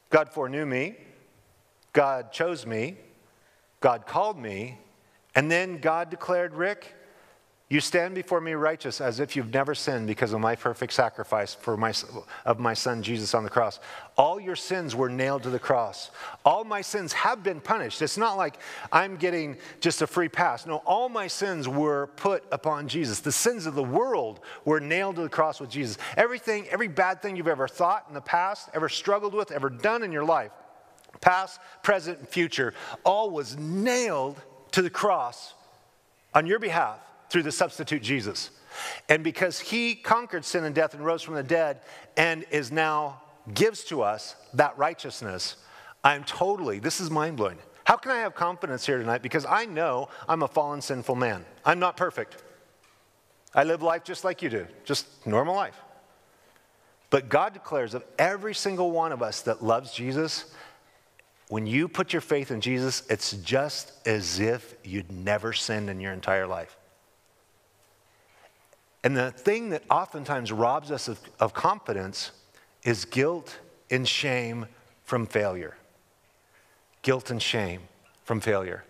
[0.09, 0.97] God foreknew me,
[1.93, 2.97] God chose me,
[3.79, 4.77] God called me,
[5.35, 6.96] and then God declared, Rick,
[7.69, 11.53] you stand before me righteous as if you've never sinned because of my perfect sacrifice
[11.53, 11.93] for my,
[12.45, 13.81] of my son Jesus on the cross.
[14.15, 16.09] All your sins were nailed to the cross.
[16.45, 18.01] All my sins have been punished.
[18.01, 18.55] It's not like
[18.89, 20.65] I'm getting just a free pass.
[20.65, 23.19] No, all my sins were put upon Jesus.
[23.19, 25.97] The sins of the world were nailed to the cross with Jesus.
[26.15, 30.03] Everything, every bad thing you've ever thought in the past, ever struggled with, ever done
[30.03, 30.51] in your life,
[31.19, 35.53] past, present, and future, all was nailed to the cross
[36.33, 38.51] on your behalf through the substitute Jesus.
[39.09, 41.81] And because he conquered sin and death and rose from the dead
[42.15, 43.21] and is now
[43.53, 45.55] gives to us that righteousness,
[46.03, 47.57] I'm totally, this is mind blowing.
[47.85, 49.21] How can I have confidence here tonight?
[49.21, 51.45] Because I know I'm a fallen, sinful man.
[51.65, 52.43] I'm not perfect.
[53.55, 55.79] I live life just like you do, just normal life.
[57.09, 60.53] But God declares of every single one of us that loves Jesus,
[61.47, 66.01] when you put your faith in Jesus, it's just as if you'd never sinned in
[66.01, 66.76] your entire life.
[69.07, 72.31] And the thing that oftentimes robs us of, of confidence
[72.83, 73.57] is guilt
[73.89, 74.65] and shame
[75.05, 75.77] from failure.
[77.03, 77.83] Guilt and shame
[78.25, 78.83] from failure.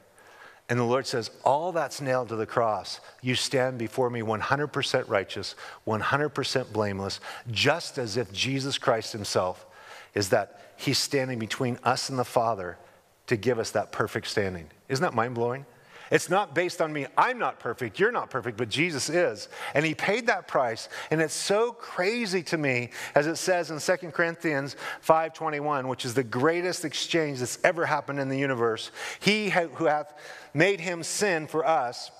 [0.69, 2.99] And the Lord says, All that's nailed to the cross.
[3.21, 5.53] You stand before me 100% righteous,
[5.85, 7.19] 100% blameless,
[7.51, 9.67] just as if Jesus Christ Himself
[10.15, 12.79] is that He's standing between us and the Father
[13.27, 14.65] to give us that perfect standing.
[14.89, 15.67] Isn't that mind blowing?
[16.09, 17.05] It's not based on me.
[17.17, 17.99] I'm not perfect.
[17.99, 19.49] You're not perfect, but Jesus is.
[19.73, 20.87] And he paid that price.
[21.11, 26.13] And it's so crazy to me, as it says in 2 Corinthians 5.21, which is
[26.13, 28.91] the greatest exchange that's ever happened in the universe.
[29.19, 30.13] He who hath
[30.53, 32.11] made him sin for us,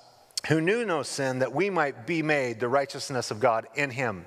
[0.50, 4.26] who knew no sin, that we might be made the righteousness of God in him.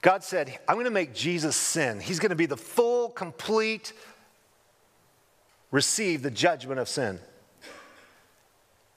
[0.00, 1.98] God said, I'm going to make Jesus sin.
[1.98, 3.92] He's going to be the full, complete,
[5.72, 7.18] receive the judgment of sin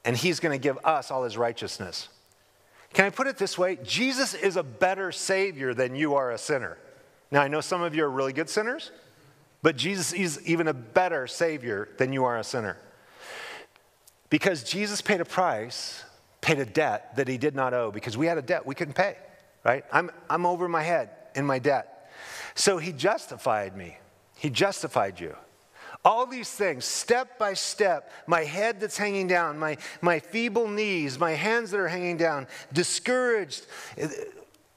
[0.09, 2.09] and he's going to give us all his righteousness.
[2.95, 3.77] Can I put it this way?
[3.83, 6.79] Jesus is a better Savior than you are a sinner.
[7.29, 8.89] Now, I know some of you are really good sinners,
[9.61, 12.77] but Jesus is even a better Savior than you are a sinner.
[14.31, 16.03] Because Jesus paid a price,
[16.41, 18.95] paid a debt that he did not owe, because we had a debt we couldn't
[18.95, 19.15] pay,
[19.63, 19.85] right?
[19.91, 22.09] I'm, I'm over my head in my debt.
[22.55, 23.99] So he justified me,
[24.37, 25.35] he justified you.
[26.05, 31.19] All these things, step by step, my head that's hanging down, my, my feeble knees,
[31.19, 33.65] my hands that are hanging down, discouraged,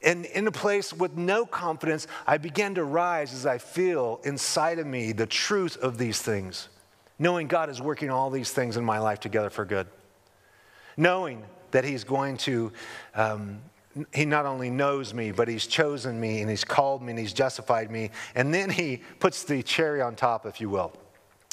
[0.03, 4.81] and in a place with no confidence, I begin to rise as I feel inside
[4.81, 6.69] of me the truth of these things,
[7.21, 9.87] knowing God is working all these things in my life together for good,
[10.97, 12.73] knowing that He's going to.
[13.15, 13.61] Um,
[14.15, 17.35] he not only knows me, but he's chosen me and he's called me and he's
[17.35, 18.11] justified me.
[18.35, 20.95] And then he puts the cherry on top, if you will.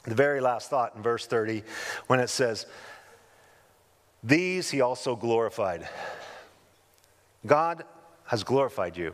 [0.04, 1.64] The very last thought in verse 30,
[2.08, 2.66] when it says,
[4.24, 5.88] These he also glorified.
[7.46, 7.84] God
[8.26, 9.14] has glorified you.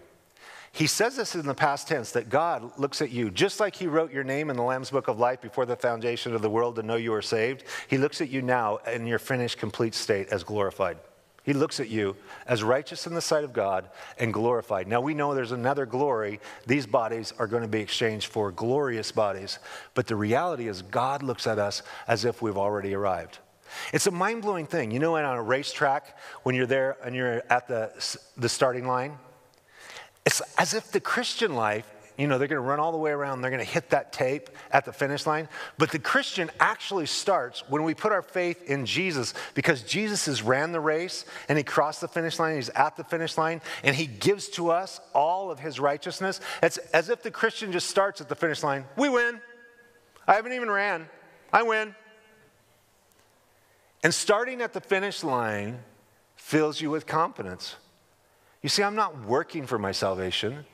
[0.72, 3.88] He says this in the past tense that God looks at you just like He
[3.88, 6.76] wrote your name in the Lamb's Book of Life before the foundation of the world
[6.76, 7.64] to know you are saved.
[7.88, 10.98] He looks at you now in your finished, complete state as glorified.
[11.46, 12.16] He looks at you
[12.48, 13.88] as righteous in the sight of God
[14.18, 14.88] and glorified.
[14.88, 16.40] Now we know there's another glory.
[16.66, 19.60] These bodies are going to be exchanged for glorious bodies.
[19.94, 23.38] But the reality is, God looks at us as if we've already arrived.
[23.94, 24.90] It's a mind blowing thing.
[24.90, 27.92] You know, on a racetrack, when you're there and you're at the,
[28.38, 29.20] the starting line,
[30.26, 33.12] it's as if the Christian life you know, they're going to run all the way
[33.12, 35.50] around, they're going to hit that tape at the finish line.
[35.78, 40.42] But the Christian actually starts when we put our faith in Jesus because Jesus has
[40.42, 43.96] ran the race and he crossed the finish line, he's at the finish line, and
[43.96, 46.40] he gives to us all of his righteousness.
[46.64, 48.86] It's as if the Christian just starts at the finish line.
[48.96, 49.42] We win.
[50.28, 51.08] I haven't even ran.
[51.52, 51.96] I win.
[54.04, 55.80] And starting at the finish line
[56.36, 57.76] fills you with confidence.
[58.62, 60.66] You see, I'm not working for my salvation,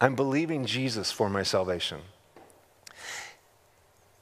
[0.00, 2.00] I'm believing Jesus for my salvation.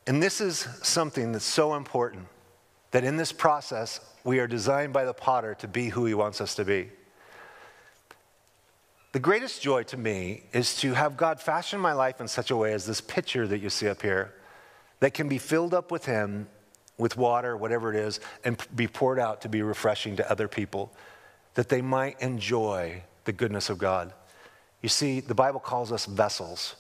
[0.07, 2.27] And this is something that's so important
[2.91, 6.41] that in this process, we are designed by the potter to be who he wants
[6.41, 6.91] us to be.
[9.13, 12.57] The greatest joy to me is to have God fashion my life in such a
[12.57, 14.33] way as this picture that you see up here
[15.01, 16.49] that can be filled up with him,
[16.97, 20.93] with water, whatever it is, and be poured out to be refreshing to other people,
[21.55, 24.13] that they might enjoy the goodness of God.
[24.83, 26.75] You see, the Bible calls us vessels.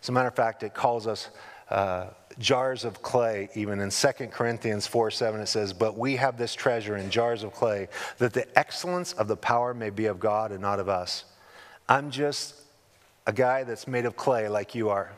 [0.00, 1.28] As a matter of fact, it calls us
[1.68, 2.06] uh,
[2.38, 6.54] jars of clay, even in 2 Corinthians 4 7, it says, But we have this
[6.54, 7.88] treasure in jars of clay,
[8.18, 11.24] that the excellence of the power may be of God and not of us.
[11.88, 12.54] I'm just
[13.26, 15.12] a guy that's made of clay like you are,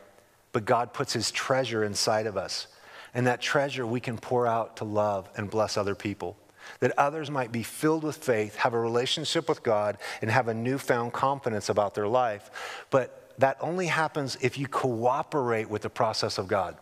[0.53, 2.67] but God puts his treasure inside of us.
[3.15, 6.37] And that treasure we can pour out to love and bless other people.
[6.83, 10.55] That others might be filled with faith, have a relationship with God, and have a
[10.55, 12.51] newfound confidence about their life.
[12.91, 16.77] But that only happens if you cooperate with the process of God,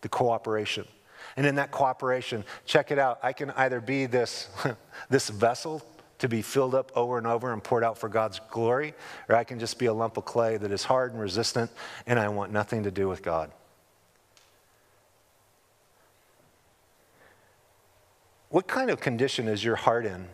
[0.00, 0.86] the cooperation.
[1.36, 3.18] And in that cooperation, check it out.
[3.22, 4.48] I can either be this,
[5.10, 5.82] this vessel
[6.18, 8.94] to be filled up over and over and poured out for God's glory,
[9.28, 11.70] or I can just be a lump of clay that is hard and resistant,
[12.06, 13.52] and I want nothing to do with God.
[18.52, 20.28] What kind of condition is your heart in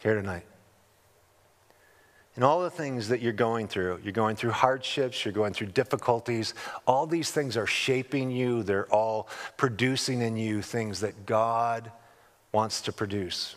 [0.00, 0.44] here tonight?
[2.38, 3.98] and all the things that you're going through.
[4.04, 6.54] You're going through hardships, you're going through difficulties.
[6.86, 11.90] All these things are shaping you, they're all producing in you things that God
[12.52, 13.56] wants to produce.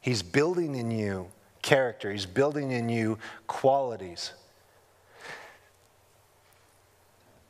[0.00, 1.26] He's building in you
[1.60, 3.18] character, He's building in you
[3.48, 4.32] qualities.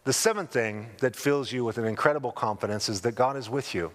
[0.03, 3.73] The seventh thing that fills you with an incredible confidence is that God is with
[3.73, 3.93] you.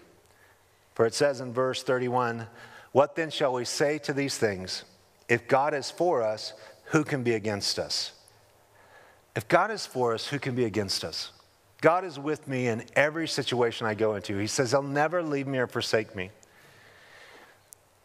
[1.02, 2.46] For it says in verse 31
[2.92, 4.84] What then shall we say to these things?
[5.28, 6.52] If God is for us,
[6.84, 8.12] who can be against us?
[9.34, 11.32] If God is for us, who can be against us?
[11.80, 14.38] God is with me in every situation I go into.
[14.38, 16.30] He says, He'll never leave me or forsake me.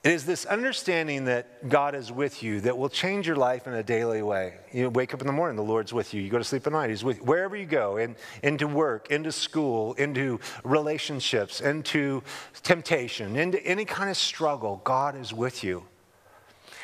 [0.07, 3.73] It is this understanding that God is with you that will change your life in
[3.73, 4.53] a daily way.
[4.71, 6.21] You wake up in the morning, the Lord's with you.
[6.21, 7.23] You go to sleep at night, He's with you.
[7.23, 12.23] Wherever you go, in, into work, into school, into relationships, into
[12.63, 15.83] temptation, into any kind of struggle, God is with you.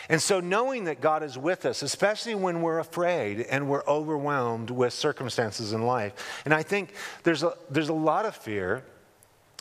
[0.10, 4.70] And so, knowing that God is with us, especially when we're afraid and we're overwhelmed
[4.70, 6.94] with circumstances in life, and I think
[7.24, 8.84] there's a, there's a lot of fear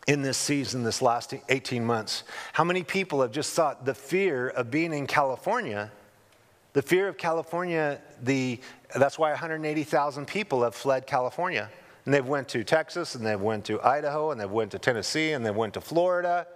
[0.06, 2.24] in this season, this last 18 months.
[2.52, 5.92] How many people have just thought the fear of being in California,
[6.72, 8.60] the fear of California, the,
[8.96, 11.70] that's why 180,000 people have fled California.
[12.04, 15.32] And they've went to Texas, and they've went to Idaho, and they've went to Tennessee,
[15.32, 16.48] and they've went to Florida.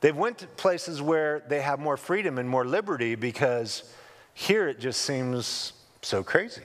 [0.00, 3.82] They've went to places where they have more freedom and more liberty because
[4.32, 6.62] here it just seems so crazy.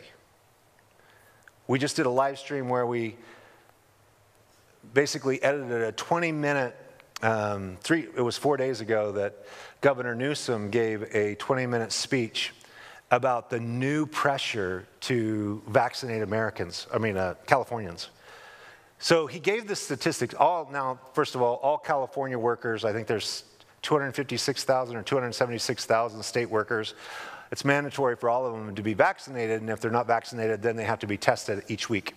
[1.66, 3.16] We just did a live stream where we
[4.94, 6.76] basically edited a 20 minute,
[7.22, 9.46] um, three, it was four days ago that
[9.82, 12.54] Governor Newsom gave a 20 minute speech
[13.12, 18.10] about the new pressure to vaccinate Americans, I mean, uh, Californians.
[19.00, 20.36] So he gave the statistics.
[20.36, 22.84] All now, first of all, all California workers.
[22.84, 23.46] I think there's
[23.82, 26.96] 256,000 or 276,000 state workers.
[27.52, 30.76] It's mandatory for all of them to be vaccinated, and if they're not vaccinated, then
[30.76, 32.14] they have to be tested each week.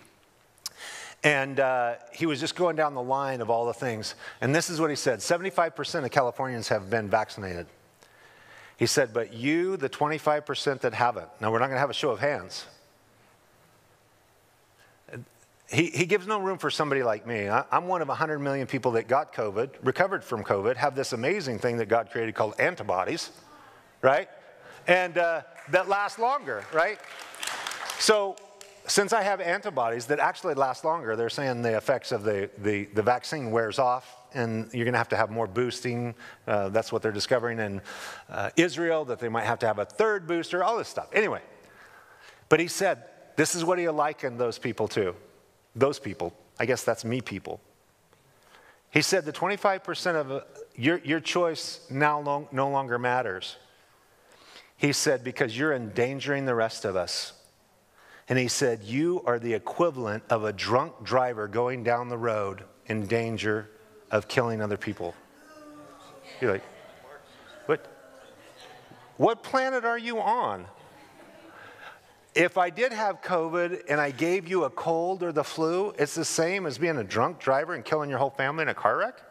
[1.23, 4.15] And uh, he was just going down the line of all the things.
[4.41, 7.67] And this is what he said 75% of Californians have been vaccinated.
[8.75, 11.29] He said, but you, the 25% that haven't.
[11.39, 12.65] Now, we're not going to have a show of hands
[15.73, 17.49] he, he gives no room for somebody like me.
[17.49, 21.13] I, am one of 100 million people that got COVID, recovered from COVID, have this
[21.13, 23.31] amazing thing that God created called antibodies,
[24.01, 24.29] right?
[24.87, 26.99] And uh, that last longer, right?
[27.97, 28.35] So,
[28.87, 32.85] since I have antibodies that actually last longer, they're saying the effects of the, the,
[32.93, 36.15] the vaccine wears off and you're going to have to have more boosting.
[36.47, 37.81] Uh, that's what they're discovering in
[38.29, 41.07] uh, Israel, that they might have to have a third booster, all this stuff.
[41.13, 41.41] Anyway,
[42.49, 43.03] but he said,
[43.35, 45.15] this is what he likened those people to.
[45.75, 47.61] Those people, I guess that's me people.
[48.91, 50.41] He said the 25% of uh,
[50.75, 53.57] your, your choice now long, no longer matters.
[54.77, 57.33] He said, because you're endangering the rest of us
[58.29, 62.63] and he said, You are the equivalent of a drunk driver going down the road
[62.87, 63.69] in danger
[64.11, 65.13] of killing other people.
[66.39, 66.63] You're like,
[67.65, 67.87] What?
[69.17, 70.65] What planet are you on?
[72.35, 76.15] If I did have COVID and I gave you a cold or the flu, it's
[76.15, 78.97] the same as being a drunk driver and killing your whole family in a car
[78.97, 79.21] wreck?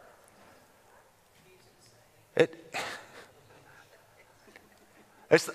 [2.37, 2.73] It,
[5.31, 5.51] it's,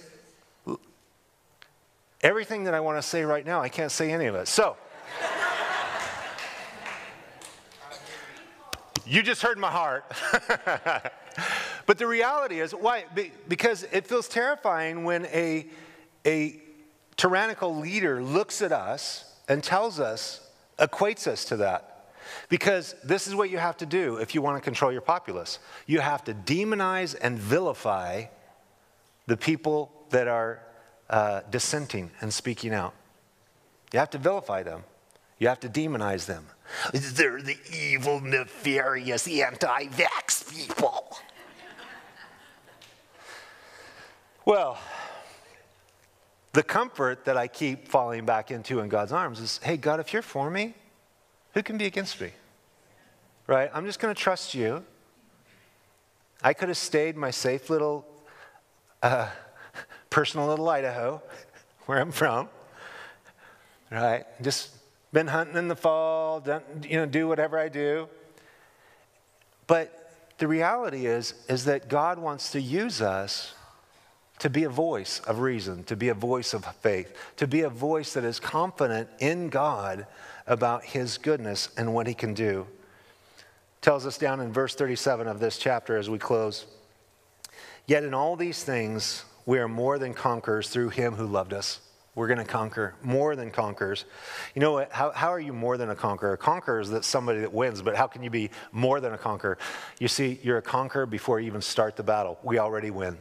[2.22, 4.48] everything that I want to say right now, I can't say any of it.
[4.48, 4.78] So,
[9.06, 10.12] you just heard my heart.
[11.86, 13.06] but the reality is, why?
[13.48, 15.68] Because it feels terrifying when a,
[16.26, 16.62] a
[17.16, 20.48] tyrannical leader looks at us and tells us,
[20.78, 21.94] equates us to that.
[22.50, 25.60] Because this is what you have to do if you want to control your populace.
[25.86, 28.26] You have to demonize and vilify
[29.28, 30.62] the people that are
[31.10, 32.94] uh, dissenting and speaking out.
[33.94, 34.84] You have to vilify them,
[35.40, 36.48] you have to demonize them.
[36.94, 41.18] They're the evil, nefarious, anti vax people.
[44.46, 44.78] well,
[46.54, 50.12] the comfort that I keep falling back into in God's arms is hey, God, if
[50.12, 50.74] you're for me,
[51.54, 52.32] who can be against me?
[53.46, 53.70] Right?
[53.74, 54.84] I'm just going to trust you.
[56.44, 58.06] I could have stayed my safe little
[59.02, 59.30] uh,
[60.18, 61.22] personal little Idaho,
[61.86, 62.50] where I'm from,
[63.92, 64.26] right?
[64.42, 64.72] Just
[65.14, 68.10] been hunting in the fall, done, you know, do whatever I do.
[69.68, 73.54] But the reality is, is that God wants to use us
[74.40, 77.70] to be a voice of reason, to be a voice of faith, to be a
[77.70, 80.08] voice that is confident in God
[80.48, 82.66] about his goodness and what he can do.
[83.82, 86.66] Tells us down in verse 37 of this chapter as we close.
[87.86, 91.80] Yet in all these things, we are more than conquerors through him who loved us.
[92.14, 94.06] We're going to conquer, more than conquerors.
[94.54, 94.92] You know what?
[94.92, 96.34] How, how are you more than a conqueror?
[96.34, 99.18] A conqueror is that somebody that wins, but how can you be more than a
[99.18, 99.58] conqueror?
[100.00, 102.38] You see, you're a conqueror before you even start the battle.
[102.44, 103.18] We already win.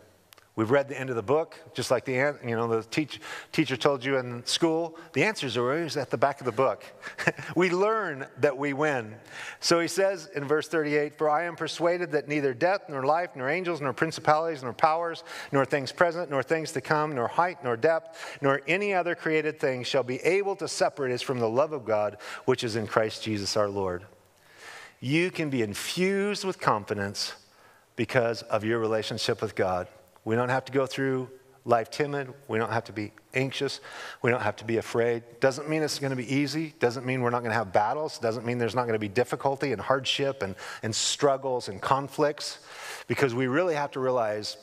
[0.57, 3.20] We've read the end of the book, just like the you know the teach,
[3.52, 4.96] teacher told you in school.
[5.12, 6.82] The answers are always at the back of the book.
[7.54, 9.16] we learn that we win.
[9.61, 13.36] So he says in verse 38, "For I am persuaded that neither death, nor life,
[13.36, 17.62] nor angels, nor principalities, nor powers, nor things present, nor things to come, nor height,
[17.62, 21.50] nor depth, nor any other created thing shall be able to separate us from the
[21.50, 24.07] love of God, which is in Christ Jesus our Lord."
[25.00, 27.34] You can be infused with confidence
[27.94, 29.88] because of your relationship with God.
[30.26, 31.30] We don't have to go through
[31.64, 32.32] life timid.
[32.48, 33.80] We don't have to be anxious.
[34.22, 35.22] We don't have to be afraid.
[35.40, 36.74] Doesn't mean it's going to be easy.
[36.80, 38.18] Doesn't mean we're not going to have battles.
[38.18, 42.58] Doesn't mean there's not going to be difficulty and hardship and, and struggles and conflicts.
[43.06, 44.56] Because we really have to realize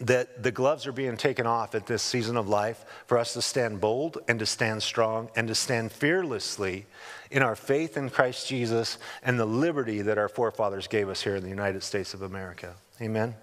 [0.00, 3.42] that the gloves are being taken off at this season of life for us to
[3.42, 6.86] stand bold and to stand strong and to stand fearlessly
[7.30, 11.36] in our faith in Christ Jesus and the liberty that our forefathers gave us here
[11.36, 12.74] in the United States of America.
[13.00, 13.34] Amen.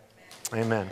[0.51, 0.65] Amen.
[0.65, 0.89] Amen.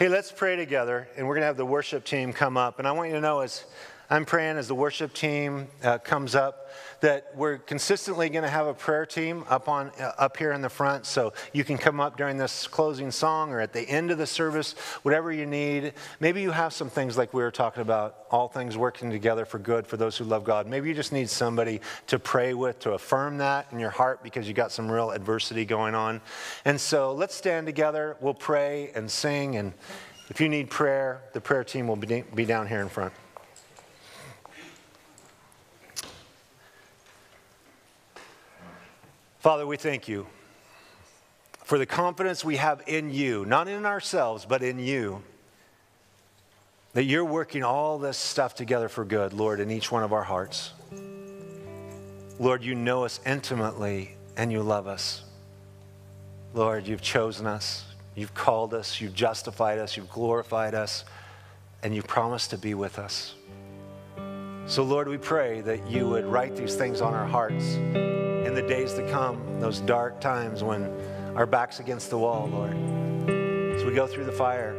[0.00, 2.78] Hey, let's pray together, and we're going to have the worship team come up.
[2.78, 3.64] And I want you to know as
[4.12, 6.68] I'm praying, as the worship team uh, comes up,
[7.00, 10.62] that we're consistently going to have a prayer team up on uh, up here in
[10.62, 11.06] the front.
[11.06, 14.26] So you can come up during this closing song or at the end of the
[14.26, 15.92] service whatever you need.
[16.18, 19.60] Maybe you have some things like we were talking about all things working together for
[19.60, 20.66] good for those who love god.
[20.66, 24.48] Maybe you just need somebody to pray with to affirm that in your heart because
[24.48, 26.20] you got some real adversity going on.
[26.64, 28.16] And so let's stand together.
[28.20, 29.54] We'll pray and sing.
[29.54, 29.72] And
[30.30, 33.12] if you need prayer the prayer team will be down here in front
[39.40, 40.26] Father, we thank you
[41.64, 45.22] for the confidence we have in you, not in ourselves, but in you,
[46.92, 50.24] that you're working all this stuff together for good, Lord, in each one of our
[50.24, 50.72] hearts.
[52.38, 55.22] Lord, you know us intimately and you love us.
[56.52, 61.06] Lord, you've chosen us, you've called us, you've justified us, you've glorified us,
[61.82, 63.34] and you've promised to be with us.
[64.66, 67.78] So, Lord, we pray that you would write these things on our hearts
[68.50, 70.82] in the days to come, those dark times when
[71.36, 72.74] our back's against the wall, Lord.
[73.76, 74.74] As we go through the fire,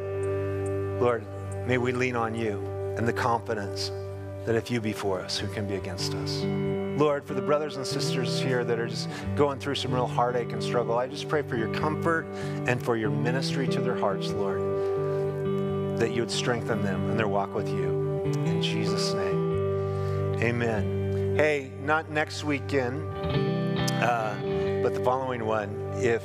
[0.99, 1.25] Lord,
[1.65, 2.59] may we lean on you
[2.97, 3.89] and the confidence
[4.45, 6.41] that if you be for us, who can be against us?
[6.99, 9.07] Lord, for the brothers and sisters here that are just
[9.37, 12.25] going through some real heartache and struggle, I just pray for your comfort
[12.67, 17.29] and for your ministry to their hearts, Lord, that you would strengthen them in their
[17.29, 18.23] walk with you.
[18.25, 21.37] In Jesus' name, amen.
[21.37, 23.60] Hey, not next weekend.
[24.01, 24.35] Uh,
[24.81, 26.23] but the following one, if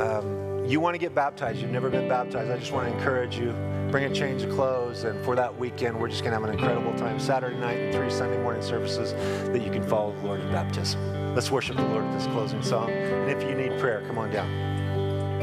[0.00, 3.38] um, you want to get baptized, you've never been baptized, I just want to encourage
[3.38, 3.52] you,
[3.90, 5.04] bring a change of clothes.
[5.04, 7.18] And for that weekend, we're just going to have an incredible time.
[7.18, 9.12] Saturday night and three Sunday morning services
[9.50, 11.34] that you can follow the Lord in baptism.
[11.34, 12.90] Let's worship the Lord with this closing song.
[12.90, 14.77] And if you need prayer, come on down.